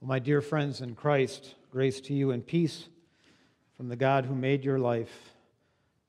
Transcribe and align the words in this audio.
Well, 0.00 0.08
my 0.08 0.18
dear 0.18 0.42
friends 0.42 0.82
in 0.82 0.94
Christ, 0.94 1.54
grace 1.70 2.02
to 2.02 2.12
you 2.12 2.30
and 2.30 2.46
peace 2.46 2.86
from 3.78 3.88
the 3.88 3.96
God 3.96 4.26
who 4.26 4.34
made 4.34 4.62
your 4.62 4.78
life 4.78 5.32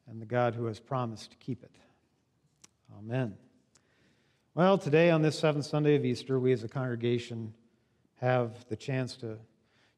and 0.09 0.21
the 0.21 0.25
God 0.25 0.55
who 0.55 0.65
has 0.65 0.77
promised 0.77 1.31
to 1.31 1.37
keep 1.37 1.63
it. 1.63 1.71
Amen. 2.99 3.37
Well, 4.53 4.77
today 4.77 5.09
on 5.09 5.21
this 5.21 5.39
seventh 5.39 5.65
Sunday 5.65 5.95
of 5.95 6.03
Easter, 6.03 6.37
we 6.37 6.51
as 6.51 6.65
a 6.65 6.67
congregation 6.67 7.53
have 8.15 8.67
the 8.67 8.75
chance 8.75 9.15
to, 9.17 9.37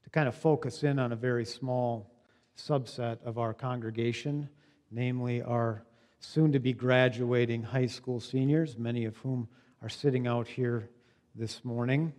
to 0.04 0.10
kind 0.12 0.28
of 0.28 0.36
focus 0.36 0.84
in 0.84 1.00
on 1.00 1.12
a 1.12 1.16
very 1.16 1.44
small 1.46 2.14
subset 2.56 3.18
of 3.24 3.40
our 3.40 3.56
congregation, 3.56 4.50
namely 4.92 5.42
our 5.42 5.84
soon 6.20 6.52
to 6.52 6.60
be 6.60 6.74
graduating 6.74 7.64
high 7.64 7.88
school 7.88 8.20
seniors, 8.20 8.78
many 8.78 9.06
of 9.06 9.18
whom 9.18 9.48
are 9.82 9.90
sitting 9.90 10.28
out 10.28 10.48
here 10.48 10.92
this 11.34 11.66
morning 11.66 12.14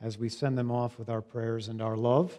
as 0.00 0.18
we 0.18 0.28
send 0.28 0.56
them 0.56 0.70
off 0.70 0.98
with 0.98 1.08
our 1.08 1.20
prayers 1.20 1.68
and 1.68 1.82
our 1.82 1.96
love. 1.96 2.38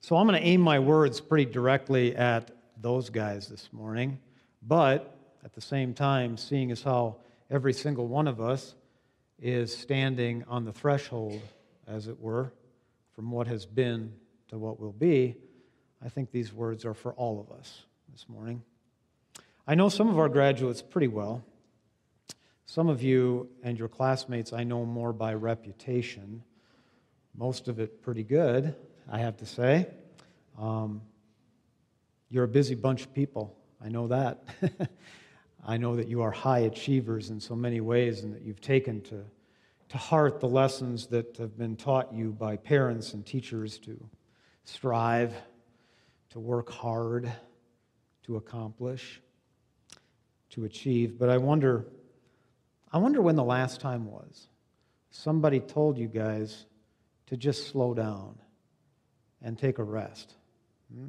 So 0.00 0.16
I'm 0.16 0.26
going 0.26 0.40
to 0.40 0.46
aim 0.46 0.60
my 0.60 0.78
words 0.78 1.20
pretty 1.20 1.50
directly 1.50 2.16
at 2.16 2.50
those 2.80 3.10
guys 3.10 3.48
this 3.48 3.68
morning, 3.72 4.18
but 4.62 5.16
at 5.44 5.52
the 5.52 5.60
same 5.60 5.94
time, 5.94 6.36
seeing 6.36 6.72
as 6.72 6.82
how 6.82 7.16
every 7.50 7.72
single 7.72 8.06
one 8.06 8.26
of 8.26 8.40
us 8.40 8.74
is 9.40 9.76
standing 9.76 10.44
on 10.48 10.64
the 10.64 10.72
threshold, 10.72 11.40
as 11.86 12.08
it 12.08 12.18
were, 12.20 12.52
from 13.14 13.30
what 13.30 13.46
has 13.46 13.66
been 13.66 14.12
to 14.48 14.58
what 14.58 14.80
will 14.80 14.92
be, 14.92 15.36
I 16.04 16.08
think 16.08 16.30
these 16.30 16.52
words 16.52 16.84
are 16.84 16.94
for 16.94 17.12
all 17.12 17.40
of 17.40 17.56
us 17.56 17.82
this 18.10 18.26
morning. 18.28 18.62
I 19.66 19.74
know 19.74 19.88
some 19.88 20.08
of 20.08 20.18
our 20.18 20.28
graduates 20.28 20.82
pretty 20.82 21.08
well. 21.08 21.44
Some 22.66 22.88
of 22.88 23.02
you 23.02 23.48
and 23.62 23.78
your 23.78 23.88
classmates 23.88 24.52
I 24.52 24.64
know 24.64 24.84
more 24.84 25.12
by 25.12 25.34
reputation, 25.34 26.42
most 27.34 27.68
of 27.68 27.80
it 27.80 28.02
pretty 28.02 28.22
good, 28.22 28.74
I 29.10 29.18
have 29.18 29.36
to 29.38 29.46
say. 29.46 29.88
Um, 30.58 31.02
you're 32.30 32.44
a 32.44 32.48
busy 32.48 32.74
bunch 32.74 33.02
of 33.02 33.12
people. 33.14 33.56
I 33.84 33.88
know 33.88 34.08
that. 34.08 34.44
I 35.66 35.76
know 35.76 35.96
that 35.96 36.08
you 36.08 36.22
are 36.22 36.30
high 36.30 36.60
achievers 36.60 37.30
in 37.30 37.40
so 37.40 37.54
many 37.54 37.80
ways 37.80 38.22
and 38.22 38.34
that 38.34 38.42
you've 38.42 38.60
taken 38.60 39.00
to, 39.02 39.24
to 39.90 39.98
heart 39.98 40.40
the 40.40 40.48
lessons 40.48 41.06
that 41.08 41.36
have 41.36 41.56
been 41.58 41.76
taught 41.76 42.12
you 42.12 42.32
by 42.32 42.56
parents 42.56 43.12
and 43.12 43.24
teachers 43.24 43.78
to 43.80 44.08
strive, 44.64 45.34
to 46.30 46.40
work 46.40 46.70
hard, 46.70 47.30
to 48.24 48.36
accomplish, 48.36 49.20
to 50.50 50.64
achieve. 50.64 51.18
But 51.18 51.28
I 51.28 51.38
wonder 51.38 51.86
I 52.92 52.98
wonder 52.98 53.22
when 53.22 53.36
the 53.36 53.44
last 53.44 53.80
time 53.80 54.06
was 54.06 54.48
somebody 55.10 55.60
told 55.60 55.98
you 55.98 56.08
guys 56.08 56.66
to 57.26 57.36
just 57.36 57.68
slow 57.68 57.94
down 57.94 58.38
and 59.40 59.58
take 59.58 59.78
a 59.78 59.82
rest. 59.82 60.34
Hmm? 60.94 61.08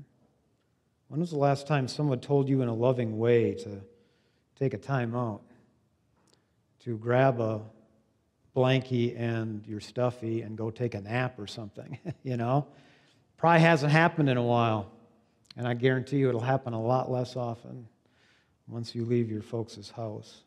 When 1.10 1.20
was 1.20 1.32
the 1.32 1.38
last 1.38 1.68
time 1.68 1.88
someone 1.88 2.20
told 2.20 2.50
you 2.50 2.62
in 2.62 2.68
a 2.68 2.74
loving 2.74 3.18
way 3.18 3.54
to 3.54 3.82
take 4.56 4.74
a 4.74 4.78
time 4.78 5.16
out, 5.16 5.42
to 6.86 6.98
grab 6.98 7.40
a 7.40 7.62
blankie 8.56 9.20
and 9.20 9.66
your 9.68 9.80
stuffy 9.80 10.42
and 10.42 10.58
go 10.58 10.72
take 10.72 10.96
a 10.96 11.02
nap 11.02 11.38
or 11.40 11.48
something, 11.48 12.00
you 12.24 12.38
know? 12.38 12.68
Probably 13.38 13.60
hasn't 13.60 13.92
happened 13.92 14.30
in 14.30 14.38
a 14.38 14.44
while, 14.44 14.90
and 15.58 15.68
I 15.68 15.74
guarantee 15.74 16.18
you 16.18 16.30
it'll 16.30 16.42
happen 16.42 16.74
a 16.74 16.82
lot 16.82 17.12
less 17.12 17.36
often 17.36 17.88
once 18.68 18.96
you 18.96 19.04
leave 19.04 19.30
your 19.30 19.42
folks' 19.42 19.90
house. 19.90 20.43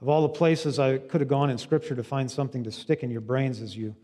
Of 0.00 0.08
all 0.08 0.22
the 0.22 0.28
places 0.28 0.78
I 0.78 0.98
could 0.98 1.20
have 1.20 1.28
gone 1.28 1.50
in 1.50 1.58
Scripture 1.58 1.96
to 1.96 2.04
find 2.04 2.30
something 2.30 2.62
to 2.64 2.70
stick 2.70 3.02
in 3.02 3.10
your 3.10 3.20
brains 3.20 3.60
as 3.60 3.76
you 3.76 3.96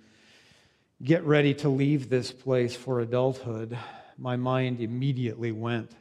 get 1.02 1.22
ready 1.24 1.54
to 1.54 1.68
leave 1.68 2.08
this 2.08 2.32
place 2.32 2.74
for 2.74 2.98
adulthood, 2.98 3.78
my 4.18 4.34
mind 4.36 4.80
immediately 4.80 5.52
went 5.52 5.92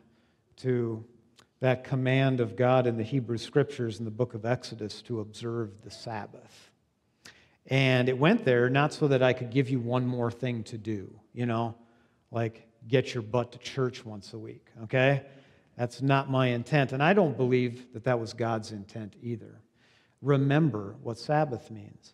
to 0.57 1.03
that 1.59 1.83
command 1.83 2.39
of 2.39 2.55
God 2.55 2.87
in 2.87 2.97
the 2.97 3.03
Hebrew 3.03 3.37
Scriptures 3.37 3.99
in 3.99 4.05
the 4.05 4.11
book 4.11 4.33
of 4.33 4.45
Exodus 4.45 5.03
to 5.03 5.19
observe 5.19 5.69
the 5.83 5.91
Sabbath. 5.91 6.71
And 7.67 8.09
it 8.09 8.17
went 8.17 8.45
there 8.45 8.69
not 8.69 8.93
so 8.93 9.07
that 9.09 9.21
I 9.21 9.33
could 9.33 9.51
give 9.51 9.69
you 9.69 9.79
one 9.79 10.07
more 10.07 10.31
thing 10.31 10.63
to 10.65 10.77
do, 10.77 11.13
you 11.33 11.45
know, 11.45 11.75
like 12.31 12.67
get 12.87 13.13
your 13.13 13.23
butt 13.23 13.51
to 13.51 13.59
church 13.59 14.03
once 14.03 14.33
a 14.33 14.39
week, 14.39 14.65
okay? 14.83 15.21
That's 15.77 16.01
not 16.01 16.31
my 16.31 16.47
intent. 16.47 16.93
And 16.93 17.01
I 17.01 17.13
don't 17.13 17.37
believe 17.37 17.93
that 17.93 18.05
that 18.05 18.19
was 18.19 18.33
God's 18.33 18.71
intent 18.71 19.15
either 19.21 19.59
remember 20.23 20.95
what 21.03 21.19
Sabbath 21.19 21.69
means. 21.69 22.13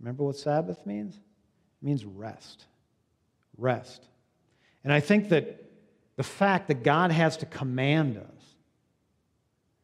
Remember 0.00 0.24
what 0.24 0.36
Sabbath 0.36 0.84
means? 0.84 1.14
It 1.14 1.84
means 1.84 2.04
rest. 2.04 2.64
Rest. 3.56 4.04
And 4.82 4.92
I 4.92 4.98
think 4.98 5.28
that 5.28 5.70
the 6.16 6.22
fact 6.22 6.68
that 6.68 6.82
God 6.82 7.12
has 7.12 7.36
to 7.38 7.46
command 7.46 8.16
us, 8.16 8.54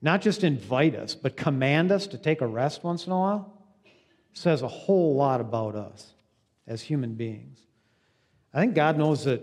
not 0.01 0.23
just 0.23 0.43
invite 0.43 0.97
us, 0.97 1.15
but 1.15 1.37
command 1.37 1.93
us 1.93 2.07
to 2.09 2.19
take 2.19 2.41
a 2.41 2.47
rest 2.47 2.83
once 2.83 3.07
in 3.07 3.13
a 3.13 3.19
while, 3.19 3.53
says 4.33 4.63
a 4.63 4.69
whole 4.69 5.15
lot 5.15 5.41
about 5.41 5.75
us 5.77 6.15
as 6.67 6.83
human 6.83 7.15
beings. 7.15 7.61
I 8.53 8.61
think 8.61 8.75
God 8.75 8.97
knows 8.97 9.25
that 9.25 9.43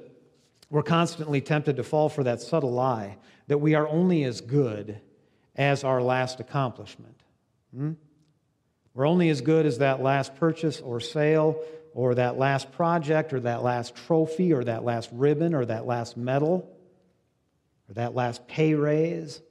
we're 0.70 0.84
constantly 0.84 1.42
tempted 1.42 1.78
to 1.78 1.84
fall 1.84 2.10
for 2.10 2.24
that 2.24 2.42
subtle 2.42 2.72
lie 2.72 3.18
that 3.48 3.60
we 3.60 3.76
are 3.76 3.88
only 3.88 4.24
as 4.24 4.42
good 4.42 5.00
as 5.56 5.84
our 5.84 6.02
last 6.02 6.40
accomplishment. 6.40 7.22
Hmm? 7.76 7.94
We're 8.96 9.08
only 9.08 9.30
as 9.30 9.42
good 9.42 9.66
as 9.66 9.80
that 9.80 10.02
last 10.02 10.36
purchase 10.38 10.80
or 10.80 11.02
sale 11.02 11.62
or 11.94 12.16
that 12.16 12.38
last 12.38 12.72
project 12.72 13.34
or 13.34 13.42
that 13.42 13.62
last 13.62 13.94
trophy 13.94 14.54
or 14.54 14.64
that 14.64 14.86
last 14.86 15.10
ribbon 15.12 15.54
or 15.54 15.66
that 15.66 15.86
last 15.86 16.16
medal 16.16 16.74
or 17.90 17.94
that 17.94 18.16
last 18.16 18.48
pay 18.48 18.74
raise. 18.74 19.42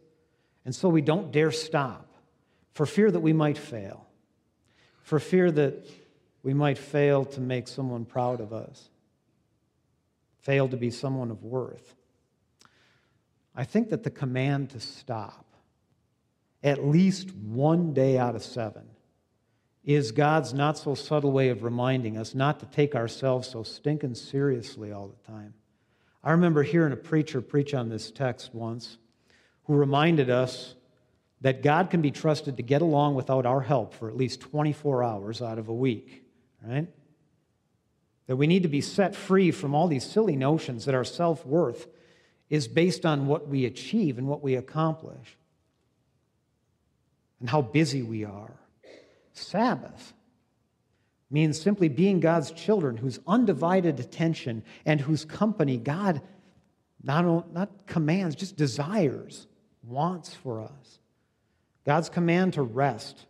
And 0.64 0.74
so 0.74 0.88
we 0.88 1.02
don't 1.02 1.30
dare 1.30 1.52
stop 1.52 2.10
for 2.72 2.86
fear 2.86 3.10
that 3.10 3.20
we 3.20 3.34
might 3.34 3.58
fail, 3.58 4.06
for 5.02 5.20
fear 5.20 5.50
that 5.52 5.86
we 6.42 6.54
might 6.54 6.78
fail 6.78 7.26
to 7.26 7.40
make 7.40 7.68
someone 7.68 8.06
proud 8.06 8.40
of 8.40 8.54
us, 8.54 8.88
fail 10.40 10.68
to 10.68 10.76
be 10.78 10.90
someone 10.90 11.30
of 11.30 11.44
worth. 11.44 11.94
I 13.54 13.64
think 13.64 13.90
that 13.90 14.04
the 14.04 14.10
command 14.10 14.70
to 14.70 14.80
stop, 14.80 15.44
at 16.62 16.84
least 16.84 17.30
one 17.34 17.92
day 17.92 18.16
out 18.18 18.34
of 18.34 18.42
seven, 18.42 18.84
is 19.84 20.12
God's 20.12 20.54
not 20.54 20.78
so 20.78 20.94
subtle 20.94 21.30
way 21.30 21.50
of 21.50 21.62
reminding 21.62 22.16
us 22.16 22.34
not 22.34 22.60
to 22.60 22.66
take 22.66 22.94
ourselves 22.94 23.48
so 23.48 23.62
stinking 23.62 24.14
seriously 24.14 24.92
all 24.92 25.08
the 25.08 25.32
time. 25.32 25.54
I 26.22 26.32
remember 26.32 26.62
hearing 26.62 26.92
a 26.92 26.96
preacher 26.96 27.42
preach 27.42 27.74
on 27.74 27.90
this 27.90 28.10
text 28.10 28.54
once 28.54 28.96
who 29.64 29.74
reminded 29.74 30.30
us 30.30 30.74
that 31.42 31.62
God 31.62 31.90
can 31.90 32.00
be 32.00 32.10
trusted 32.10 32.56
to 32.56 32.62
get 32.62 32.80
along 32.80 33.14
without 33.14 33.44
our 33.44 33.60
help 33.60 33.92
for 33.92 34.08
at 34.08 34.16
least 34.16 34.40
24 34.40 35.04
hours 35.04 35.42
out 35.42 35.58
of 35.58 35.68
a 35.68 35.74
week, 35.74 36.24
right? 36.66 36.86
That 38.26 38.36
we 38.36 38.46
need 38.46 38.62
to 38.62 38.70
be 38.70 38.80
set 38.80 39.14
free 39.14 39.50
from 39.50 39.74
all 39.74 39.86
these 39.86 40.04
silly 40.04 40.36
notions 40.36 40.86
that 40.86 40.94
our 40.94 41.04
self 41.04 41.44
worth 41.44 41.86
is 42.48 42.68
based 42.68 43.04
on 43.04 43.26
what 43.26 43.48
we 43.48 43.66
achieve 43.66 44.16
and 44.16 44.26
what 44.26 44.42
we 44.42 44.54
accomplish 44.54 45.36
and 47.40 47.50
how 47.50 47.60
busy 47.60 48.02
we 48.02 48.24
are 48.24 48.58
Sabbath 49.34 50.14
means 51.30 51.60
simply 51.60 51.88
being 51.88 52.20
God's 52.20 52.52
children 52.52 52.96
whose 52.96 53.20
undivided 53.26 54.00
attention 54.00 54.62
and 54.86 55.00
whose 55.00 55.24
company 55.24 55.76
God 55.76 56.22
not, 57.04 57.52
not 57.52 57.86
commands, 57.86 58.34
just 58.34 58.56
desires, 58.56 59.46
wants 59.82 60.32
for 60.32 60.62
us. 60.62 60.98
God's 61.84 62.08
command 62.08 62.54
to 62.54 62.62
rest, 62.62 63.26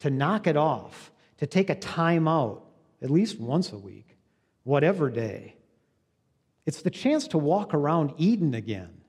to 0.00 0.10
knock 0.10 0.46
it 0.46 0.56
off, 0.56 1.10
to 1.38 1.46
take 1.46 1.70
a 1.70 1.74
time 1.74 2.28
out 2.28 2.66
at 3.00 3.10
least 3.10 3.40
once 3.40 3.72
a 3.72 3.78
week, 3.78 4.16
whatever 4.64 5.08
day. 5.08 5.56
It's 6.66 6.82
the 6.82 6.90
chance 6.90 7.28
to 7.28 7.38
walk 7.38 7.72
around 7.72 8.12
Eden 8.18 8.54
again, 8.54 9.00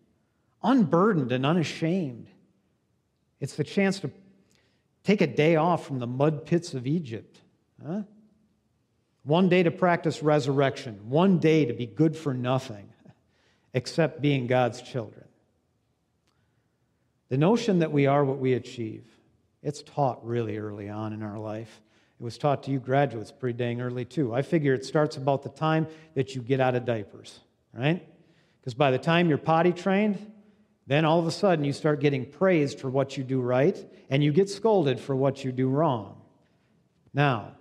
unburdened 0.63 1.31
and 1.33 1.45
unashamed. 1.45 2.29
It's 3.41 3.55
the 3.55 3.63
chance 3.63 3.99
to 3.99 4.11
Take 5.05 5.21
a 5.21 5.27
day 5.27 5.55
off 5.55 5.85
from 5.85 5.99
the 5.99 6.07
mud 6.07 6.45
pits 6.45 6.73
of 6.73 6.87
Egypt. 6.87 7.39
Huh? 7.85 8.01
One 9.23 9.49
day 9.49 9.61
to 9.63 9.71
practice 9.71 10.21
resurrection, 10.21 10.99
one 11.09 11.37
day 11.37 11.65
to 11.65 11.73
be 11.73 11.85
good 11.85 12.17
for 12.17 12.33
nothing 12.33 12.89
except 13.73 14.21
being 14.21 14.47
God's 14.47 14.81
children. 14.81 15.25
The 17.29 17.37
notion 17.37 17.79
that 17.79 17.91
we 17.91 18.07
are 18.07 18.25
what 18.25 18.39
we 18.39 18.53
achieve, 18.53 19.05
it's 19.61 19.83
taught 19.83 20.25
really 20.25 20.57
early 20.57 20.89
on 20.89 21.13
in 21.13 21.21
our 21.21 21.37
life. 21.37 21.81
It 22.19 22.23
was 22.23 22.37
taught 22.37 22.63
to 22.63 22.71
you 22.71 22.79
graduates 22.79 23.31
pretty 23.31 23.57
dang 23.57 23.81
early, 23.81 24.05
too. 24.05 24.33
I 24.33 24.41
figure 24.41 24.73
it 24.73 24.85
starts 24.85 25.17
about 25.17 25.43
the 25.43 25.49
time 25.49 25.87
that 26.15 26.33
you 26.33 26.41
get 26.41 26.59
out 26.59 26.75
of 26.75 26.85
diapers, 26.85 27.39
right? 27.73 28.07
Because 28.59 28.73
by 28.73 28.89
the 28.89 28.97
time 28.97 29.27
you're 29.27 29.37
potty 29.37 29.73
trained, 29.73 30.31
then 30.87 31.05
all 31.05 31.19
of 31.19 31.27
a 31.27 31.31
sudden 31.31 31.65
you 31.65 31.73
start 31.73 31.99
getting 31.99 32.25
praised 32.25 32.79
for 32.79 32.89
what 32.89 33.17
you 33.17 33.23
do 33.23 33.41
right, 33.41 33.77
and 34.09 34.23
you 34.23 34.31
get 34.31 34.49
scolded 34.49 34.99
for 34.99 35.15
what 35.15 35.43
you 35.43 35.51
do 35.51 35.67
wrong. 35.67 36.21
Now, 37.13 37.55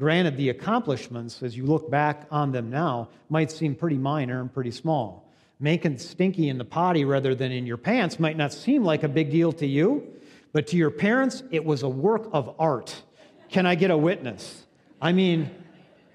Granted, 0.00 0.38
the 0.38 0.48
accomplishments, 0.48 1.42
as 1.42 1.54
you 1.54 1.66
look 1.66 1.90
back 1.90 2.26
on 2.30 2.52
them 2.52 2.70
now, 2.70 3.10
might 3.28 3.50
seem 3.50 3.74
pretty 3.74 3.98
minor 3.98 4.40
and 4.40 4.50
pretty 4.50 4.70
small. 4.70 5.30
Making 5.58 5.98
stinky 5.98 6.48
in 6.48 6.56
the 6.56 6.64
potty 6.64 7.04
rather 7.04 7.34
than 7.34 7.52
in 7.52 7.66
your 7.66 7.76
pants 7.76 8.18
might 8.18 8.38
not 8.38 8.50
seem 8.50 8.82
like 8.82 9.02
a 9.02 9.08
big 9.08 9.30
deal 9.30 9.52
to 9.52 9.66
you, 9.66 10.10
but 10.54 10.68
to 10.68 10.78
your 10.78 10.90
parents, 10.90 11.42
it 11.50 11.66
was 11.66 11.82
a 11.82 11.88
work 11.88 12.30
of 12.32 12.54
art. 12.58 13.02
Can 13.50 13.66
I 13.66 13.74
get 13.74 13.90
a 13.90 13.96
witness? 13.96 14.64
I 15.02 15.12
mean, 15.12 15.50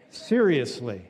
seriously. 0.09 1.03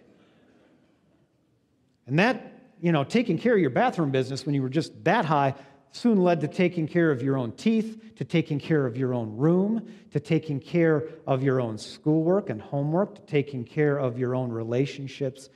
And 2.07 2.19
that, 2.19 2.54
you 2.81 2.91
know, 2.91 3.03
taking 3.03 3.37
care 3.37 3.53
of 3.53 3.59
your 3.59 3.69
bathroom 3.69 4.11
business 4.11 4.45
when 4.45 4.55
you 4.55 4.61
were 4.61 4.69
just 4.69 5.03
that 5.03 5.25
high 5.25 5.55
soon 5.91 6.21
led 6.21 6.41
to 6.41 6.47
taking 6.47 6.87
care 6.87 7.09
of 7.09 7.23
your 7.23 7.37
own 7.37 7.53
teeth, 7.53 8.15
to 8.17 8.25
taking 8.25 8.59
care 8.59 8.85
of 8.85 8.97
your 8.97 9.13
own 9.13 9.37
room, 9.37 9.87
to 10.11 10.19
taking 10.19 10.59
care 10.59 11.07
of 11.25 11.41
your 11.41 11.61
own 11.61 11.77
schoolwork 11.77 12.49
and 12.49 12.61
homework, 12.61 13.15
to 13.15 13.21
taking 13.21 13.63
care 13.63 13.97
of 13.97 14.19
your 14.19 14.35
own 14.35 14.51
relationships, 14.51 15.49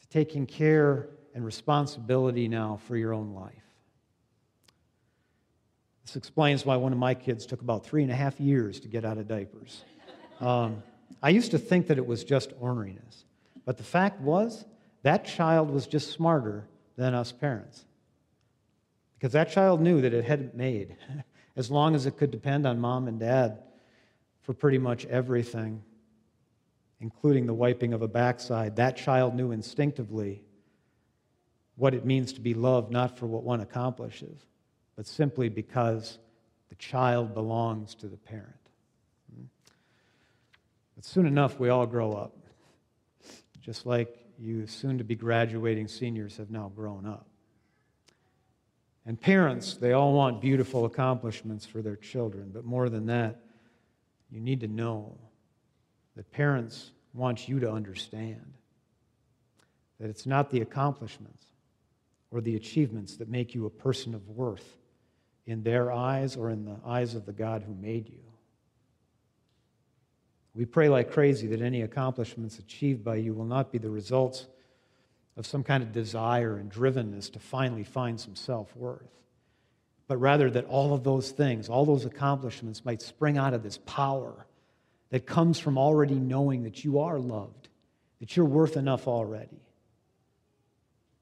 to 0.00 0.08
taking 0.08 0.44
care 0.44 1.08
and 1.34 1.44
responsibility 1.44 2.48
now 2.48 2.78
for 2.86 2.96
your 2.96 3.14
own 3.14 3.32
life. 3.32 3.54
This 6.04 6.16
explains 6.16 6.66
why 6.66 6.76
one 6.76 6.92
of 6.92 6.98
my 6.98 7.14
kids 7.14 7.46
took 7.46 7.62
about 7.62 7.84
three 7.84 8.02
and 8.02 8.12
a 8.12 8.14
half 8.14 8.38
years 8.38 8.78
to 8.80 8.88
get 8.88 9.04
out 9.04 9.16
of 9.16 9.26
diapers. 9.26 9.84
Um, 10.38 10.82
I 11.22 11.30
used 11.30 11.50
to 11.52 11.58
think 11.58 11.86
that 11.86 11.96
it 11.96 12.06
was 12.06 12.24
just 12.24 12.50
orneriness, 12.60 13.24
but 13.64 13.78
the 13.78 13.84
fact 13.84 14.20
was, 14.20 14.66
that 15.02 15.24
child 15.24 15.70
was 15.70 15.86
just 15.86 16.12
smarter 16.12 16.66
than 16.96 17.14
us 17.14 17.32
parents. 17.32 17.84
Because 19.18 19.32
that 19.32 19.50
child 19.50 19.80
knew 19.80 20.00
that 20.00 20.12
it 20.12 20.24
hadn't 20.24 20.54
made, 20.54 20.96
as 21.56 21.70
long 21.70 21.94
as 21.94 22.06
it 22.06 22.16
could 22.16 22.30
depend 22.30 22.66
on 22.66 22.80
mom 22.80 23.08
and 23.08 23.18
dad 23.18 23.58
for 24.42 24.52
pretty 24.52 24.78
much 24.78 25.06
everything, 25.06 25.82
including 27.00 27.46
the 27.46 27.54
wiping 27.54 27.92
of 27.92 28.02
a 28.02 28.08
backside. 28.08 28.76
That 28.76 28.96
child 28.96 29.34
knew 29.34 29.52
instinctively 29.52 30.42
what 31.76 31.94
it 31.94 32.04
means 32.04 32.32
to 32.34 32.40
be 32.40 32.54
loved, 32.54 32.90
not 32.90 33.18
for 33.18 33.26
what 33.26 33.42
one 33.42 33.60
accomplishes, 33.60 34.46
but 34.96 35.06
simply 35.06 35.48
because 35.48 36.18
the 36.68 36.74
child 36.76 37.34
belongs 37.34 37.94
to 37.96 38.08
the 38.08 38.16
parent. 38.16 38.54
Hmm? 39.34 39.44
But 40.94 41.04
soon 41.04 41.26
enough, 41.26 41.58
we 41.58 41.68
all 41.68 41.86
grow 41.86 42.12
up, 42.12 42.36
just 43.60 43.86
like 43.86 44.25
you 44.38 44.66
soon 44.66 44.98
to 44.98 45.04
be 45.04 45.14
graduating 45.14 45.88
seniors 45.88 46.36
have 46.36 46.50
now 46.50 46.70
grown 46.74 47.06
up. 47.06 47.26
And 49.04 49.20
parents, 49.20 49.74
they 49.74 49.92
all 49.92 50.12
want 50.12 50.40
beautiful 50.40 50.84
accomplishments 50.84 51.64
for 51.64 51.80
their 51.80 51.96
children. 51.96 52.50
But 52.52 52.64
more 52.64 52.88
than 52.88 53.06
that, 53.06 53.40
you 54.30 54.40
need 54.40 54.60
to 54.60 54.68
know 54.68 55.16
that 56.16 56.30
parents 56.32 56.90
want 57.14 57.48
you 57.48 57.60
to 57.60 57.70
understand 57.70 58.52
that 60.00 60.10
it's 60.10 60.26
not 60.26 60.50
the 60.50 60.60
accomplishments 60.60 61.44
or 62.30 62.40
the 62.40 62.56
achievements 62.56 63.16
that 63.16 63.28
make 63.28 63.54
you 63.54 63.66
a 63.66 63.70
person 63.70 64.14
of 64.14 64.28
worth 64.28 64.76
in 65.46 65.62
their 65.62 65.92
eyes 65.92 66.36
or 66.36 66.50
in 66.50 66.64
the 66.64 66.76
eyes 66.84 67.14
of 67.14 67.24
the 67.24 67.32
God 67.32 67.62
who 67.62 67.74
made 67.74 68.08
you. 68.08 68.25
We 70.56 70.64
pray 70.64 70.88
like 70.88 71.12
crazy 71.12 71.46
that 71.48 71.60
any 71.60 71.82
accomplishments 71.82 72.58
achieved 72.58 73.04
by 73.04 73.16
you 73.16 73.34
will 73.34 73.44
not 73.44 73.70
be 73.70 73.76
the 73.76 73.90
results 73.90 74.46
of 75.36 75.46
some 75.46 75.62
kind 75.62 75.82
of 75.82 75.92
desire 75.92 76.56
and 76.56 76.72
drivenness 76.72 77.30
to 77.32 77.38
finally 77.38 77.84
find 77.84 78.18
some 78.18 78.34
self 78.34 78.74
worth, 78.74 79.20
but 80.08 80.16
rather 80.16 80.48
that 80.50 80.64
all 80.64 80.94
of 80.94 81.04
those 81.04 81.30
things, 81.30 81.68
all 81.68 81.84
those 81.84 82.06
accomplishments 82.06 82.86
might 82.86 83.02
spring 83.02 83.36
out 83.36 83.52
of 83.52 83.62
this 83.62 83.78
power 83.84 84.46
that 85.10 85.26
comes 85.26 85.58
from 85.58 85.76
already 85.76 86.14
knowing 86.14 86.62
that 86.62 86.84
you 86.84 87.00
are 87.00 87.18
loved, 87.18 87.68
that 88.20 88.34
you're 88.34 88.46
worth 88.46 88.78
enough 88.78 89.06
already, 89.06 89.60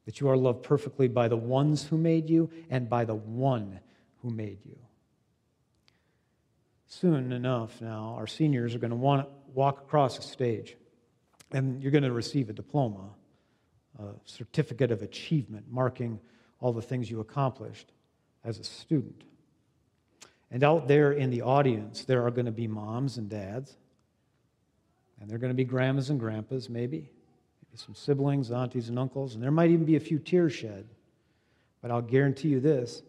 that 0.05 0.21
you 0.21 0.29
are 0.29 0.37
loved 0.37 0.63
perfectly 0.63 1.09
by 1.09 1.27
the 1.27 1.37
ones 1.37 1.85
who 1.85 1.99
made 1.99 2.31
you 2.31 2.51
and 2.71 2.89
by 2.89 3.05
the 3.05 3.17
one 3.17 3.81
who 4.23 4.31
made 4.31 4.59
you. 4.65 4.79
Soon 7.01 7.33
enough 7.33 7.81
now, 7.81 8.15
our 8.17 8.29
seniors 8.29 8.73
are 8.77 8.79
going 8.79 8.91
to 8.91 8.97
want 8.97 9.27
to 9.27 9.53
walk 9.53 9.81
across 9.81 10.17
a 10.17 10.23
stage 10.23 10.77
and 11.51 11.83
you're 11.83 11.91
going 11.91 12.05
to 12.05 12.13
receive 12.13 12.51
a 12.51 12.53
diploma 12.53 13.11
a 13.99 14.11
certificate 14.25 14.93
of 14.93 15.03
achievement 15.03 15.65
marking 15.69 16.21
all 16.61 16.73
the 16.73 16.83
things 16.83 17.11
you 17.11 17.19
accomplished 17.19 17.91
as 18.45 18.61
a 18.61 18.65
student. 18.65 19.25
And 20.53 20.63
out 20.63 20.87
there 20.87 21.13
in 21.13 21.31
the 21.31 21.43
audience, 21.43 22.05
there 22.05 22.25
are 22.27 22.31
going 22.31 22.47
to 22.47 22.53
be 22.53 22.69
moms 22.69 23.19
and 23.19 23.29
dads, 23.29 23.77
and 25.21 25.29
there 25.29 25.37
are 25.37 25.41
going 25.41 25.53
to 25.53 25.57
be 25.57 25.65
grandmas 25.65 26.11
and 26.11 26.19
grandpas, 26.19 26.69
maybe, 26.69 26.99
maybe 26.99 27.77
some 27.77 27.95
siblings, 27.95 28.51
aunties 28.51 28.89
and 28.89 28.99
uncles, 28.99 29.35
and 29.35 29.43
there 29.43 29.51
might 29.51 29.71
even 29.71 29.85
be 29.85 29.97
a 29.97 30.01
few 30.01 30.19
tears 30.19 30.53
shed. 30.53 30.87
But 31.83 31.91
I'll 31.91 32.03
guarantee 32.03 32.49
you 32.49 32.61
this 32.61 33.03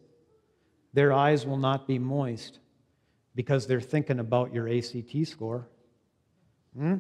their 0.94 1.14
eyes 1.14 1.46
will 1.46 1.58
not 1.58 1.88
be 1.88 2.00
moist 2.00 2.60
because 3.36 3.68
they're 3.68 3.82
thinking 3.82 4.20
about 4.20 4.54
your 4.54 4.68
ACT 4.68 5.28
score. 5.28 5.68
Hmm? 6.78 6.96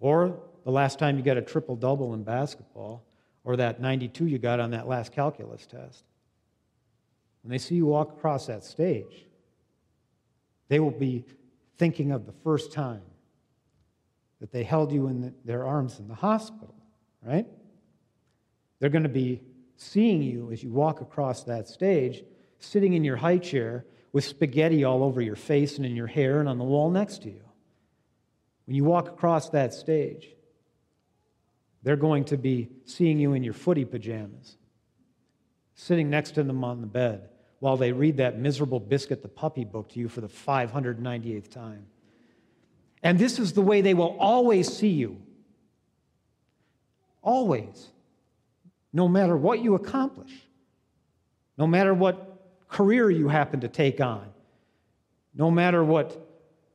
Or 0.00 0.40
the 0.64 0.70
last 0.70 0.98
time 0.98 1.16
you 1.16 1.22
got 1.22 1.36
a 1.36 1.42
triple 1.42 1.76
double 1.76 2.12
in 2.14 2.24
basketball, 2.24 3.04
or 3.44 3.56
that 3.56 3.80
92 3.80 4.26
you 4.26 4.38
got 4.38 4.60
on 4.60 4.72
that 4.72 4.88
last 4.88 5.12
calculus 5.12 5.66
test. 5.66 6.04
When 7.42 7.50
they 7.50 7.58
see 7.58 7.76
you 7.76 7.86
walk 7.86 8.10
across 8.10 8.46
that 8.46 8.64
stage, 8.64 9.26
they 10.68 10.80
will 10.80 10.90
be 10.90 11.24
thinking 11.78 12.12
of 12.12 12.26
the 12.26 12.32
first 12.32 12.72
time 12.72 13.02
that 14.40 14.52
they 14.52 14.62
held 14.62 14.92
you 14.92 15.06
in 15.06 15.20
the, 15.20 15.34
their 15.44 15.66
arms 15.66 15.98
in 15.98 16.08
the 16.08 16.14
hospital, 16.14 16.74
right? 17.22 17.46
They're 18.78 18.90
going 18.90 19.02
to 19.02 19.08
be 19.08 19.42
seeing 19.76 20.22
you 20.22 20.50
as 20.52 20.62
you 20.62 20.70
walk 20.70 21.00
across 21.00 21.44
that 21.44 21.68
stage, 21.68 22.22
sitting 22.58 22.92
in 22.92 23.04
your 23.04 23.16
high 23.16 23.38
chair 23.38 23.84
with 24.12 24.24
spaghetti 24.24 24.84
all 24.84 25.02
over 25.02 25.20
your 25.20 25.36
face 25.36 25.76
and 25.76 25.86
in 25.86 25.94
your 25.94 26.06
hair 26.06 26.40
and 26.40 26.48
on 26.48 26.58
the 26.58 26.64
wall 26.64 26.90
next 26.90 27.22
to 27.22 27.30
you. 27.30 27.42
When 28.66 28.76
you 28.76 28.84
walk 28.84 29.08
across 29.08 29.50
that 29.50 29.72
stage, 29.74 30.28
they're 31.82 31.96
going 31.96 32.24
to 32.26 32.36
be 32.36 32.68
seeing 32.84 33.18
you 33.18 33.32
in 33.32 33.42
your 33.42 33.54
footy 33.54 33.84
pajamas, 33.84 34.56
sitting 35.74 36.10
next 36.10 36.32
to 36.32 36.42
them 36.42 36.62
on 36.62 36.80
the 36.80 36.86
bed 36.86 37.28
while 37.60 37.76
they 37.76 37.92
read 37.92 38.16
that 38.18 38.38
miserable 38.38 38.80
Biscuit 38.80 39.22
the 39.22 39.28
Puppy 39.28 39.64
book 39.64 39.90
to 39.90 40.00
you 40.00 40.08
for 40.08 40.20
the 40.20 40.28
598th 40.28 41.50
time. 41.50 41.86
And 43.02 43.18
this 43.18 43.38
is 43.38 43.52
the 43.52 43.62
way 43.62 43.80
they 43.80 43.94
will 43.94 44.16
always 44.18 44.70
see 44.72 44.88
you. 44.88 45.20
Always. 47.22 47.88
No 48.92 49.08
matter 49.08 49.36
what 49.36 49.60
you 49.60 49.74
accomplish, 49.74 50.32
no 51.56 51.66
matter 51.66 51.94
what 51.94 52.29
career 52.70 53.10
you 53.10 53.28
happen 53.28 53.60
to 53.60 53.68
take 53.68 54.00
on, 54.00 54.26
no 55.34 55.50
matter 55.50 55.84
what 55.84 56.26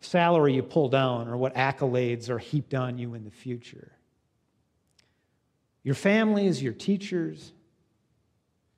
salary 0.02 0.54
you 0.54 0.62
pull 0.62 0.90
down 0.90 1.28
or 1.28 1.36
what 1.36 1.56
accolades 1.56 2.30
are 2.30 2.38
heaped 2.38 2.76
on 2.76 3.00
you 3.00 3.16
in 3.16 3.24
the 3.24 3.32
future 3.32 3.96
your 5.86 5.96
families, 5.96 6.64
your 6.64 6.74
teachers, 6.74 7.54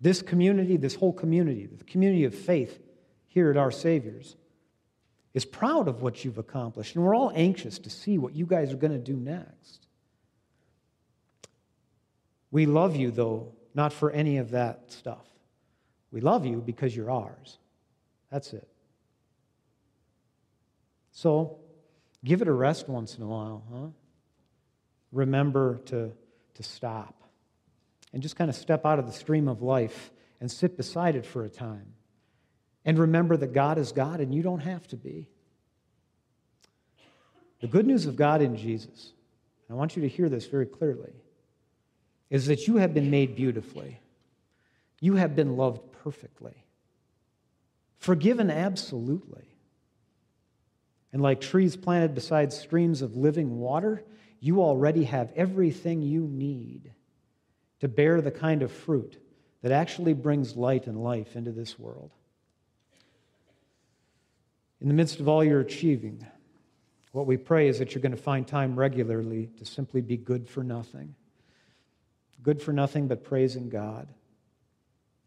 this 0.02 0.22
community, 0.22 0.76
this 0.76 0.94
whole 0.94 1.14
community, 1.14 1.66
the 1.66 1.86
community 1.86 2.26
of 2.26 2.36
faith 2.36 2.84
here 3.28 3.50
at 3.50 3.56
Our 3.56 3.72
Savior's, 3.72 4.36
is 5.34 5.46
proud 5.46 5.88
of 5.88 6.02
what 6.02 6.26
you've 6.26 6.38
accomplished. 6.38 6.96
And 6.96 7.06
we're 7.06 7.16
all 7.16 7.32
anxious 7.34 7.80
to 7.80 7.90
see 7.90 8.18
what 8.18 8.36
you 8.36 8.46
guys 8.46 8.74
are 8.74 8.78
going 8.78 8.92
to 8.92 8.98
do 9.00 9.16
next. 9.16 9.88
We 12.52 12.66
love 12.66 12.98
you, 12.98 13.10
though, 13.10 13.54
not 13.74 13.94
for 13.94 14.12
any 14.12 14.38
of 14.38 14.52
that 14.52 14.92
stuff. 14.92 15.26
We 16.12 16.22
love 16.22 16.46
you 16.46 16.62
because 16.66 16.96
you're 16.96 17.12
ours. 17.12 17.58
That's 18.32 18.54
it. 18.54 18.68
So, 21.12 21.60
give 22.24 22.42
it 22.42 22.48
a 22.48 22.54
rest 22.54 22.88
once 22.88 23.18
in 23.18 23.24
a 23.24 23.28
while, 23.28 23.64
huh? 23.72 23.88
Remember 25.12 25.80
to 25.86 26.12
to 26.58 26.64
stop 26.64 27.24
and 28.14 28.22
just 28.22 28.36
kind 28.36 28.50
of 28.50 28.56
step 28.56 28.86
out 28.86 29.00
of 29.00 29.06
the 29.06 29.12
stream 29.12 29.48
of 29.48 29.62
life 29.62 30.12
and 30.42 30.52
sit 30.52 30.76
beside 30.76 31.16
it 31.16 31.26
for 31.26 31.44
a 31.44 31.50
time. 31.50 31.94
And 32.84 32.98
remember 32.98 33.38
that 33.38 33.54
God 33.54 33.78
is 33.78 33.92
God 33.92 34.20
and 34.20 34.34
you 34.34 34.42
don't 34.42 34.62
have 34.62 34.88
to 34.88 34.96
be. 34.96 35.28
The 37.62 37.68
good 37.68 37.86
news 37.86 38.06
of 38.06 38.16
God 38.16 38.42
in 38.42 38.56
Jesus, 38.56 39.14
and 39.68 39.76
I 39.76 39.78
want 39.78 39.96
you 39.96 40.02
to 40.04 40.08
hear 40.08 40.30
this 40.30 40.46
very 40.46 40.66
clearly, 40.66 41.14
is 42.30 42.48
that 42.48 42.68
you 42.68 42.78
have 42.78 42.94
been 42.94 43.10
made 43.10 43.36
beautifully. 43.36 44.00
You 45.00 45.16
have 45.16 45.36
been 45.36 45.58
loved 45.58 45.87
perfectly, 46.08 46.64
forgiven 47.98 48.50
absolutely. 48.50 49.44
And 51.12 51.22
like 51.22 51.42
trees 51.42 51.76
planted 51.76 52.16
beside 52.16 52.54
streams 52.54 53.02
of 53.02 53.18
living 53.18 53.60
water, 53.60 54.06
you 54.40 54.62
already 54.62 55.04
have 55.04 55.34
everything 55.36 56.02
you 56.02 56.22
need 56.22 56.94
to 57.82 57.90
bear 57.90 58.22
the 58.22 58.32
kind 58.32 58.62
of 58.62 58.72
fruit 58.72 59.22
that 59.62 59.74
actually 59.74 60.14
brings 60.14 60.56
light 60.56 60.88
and 60.88 61.04
life 61.04 61.36
into 61.36 61.52
this 61.52 61.78
world. 61.78 62.12
In 64.80 64.88
the 64.88 64.94
midst 64.94 65.20
of 65.20 65.28
all 65.28 65.44
you're 65.44 65.60
achieving, 65.60 66.26
What 67.12 67.28
we 67.28 67.36
pray 67.36 67.68
is 67.68 67.80
that 67.80 67.94
you're 67.94 68.02
going 68.02 68.16
to 68.16 68.22
find 68.22 68.48
time 68.48 68.80
regularly 68.80 69.50
to 69.58 69.66
simply 69.66 70.00
be 70.00 70.16
good 70.16 70.48
for 70.48 70.64
nothing. 70.64 71.16
Good 72.42 72.62
for 72.62 72.72
nothing 72.72 73.10
but 73.10 73.26
praising 73.26 73.68
God 73.68 74.08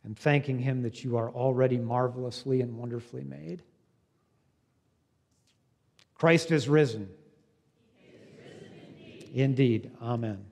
and 0.04 0.18
thanking 0.18 0.58
Him 0.58 0.82
that 0.82 1.04
you 1.04 1.16
are 1.16 1.30
already 1.30 1.78
marvelously 1.78 2.60
and 2.60 2.76
wonderfully 2.76 3.24
made. 3.24 3.62
Christ 6.14 6.50
is 6.50 6.68
risen. 6.68 7.08
Is 8.02 8.20
risen 8.36 8.70
indeed. 8.86 9.30
Indeed. 9.34 9.90
Amen. 10.02 10.49